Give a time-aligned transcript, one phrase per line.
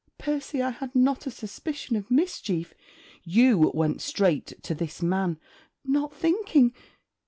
[0.17, 0.63] 'Percy!
[0.63, 2.73] I had not a suspicion of mischief.'
[3.23, 5.37] 'You went straight to this man?'
[5.85, 6.73] 'Not thinking...'